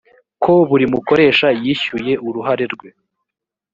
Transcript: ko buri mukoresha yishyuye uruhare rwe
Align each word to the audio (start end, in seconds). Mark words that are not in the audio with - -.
ko 0.43 0.53
buri 0.69 0.85
mukoresha 0.93 1.47
yishyuye 1.63 2.13
uruhare 2.27 2.65
rwe 2.73 2.89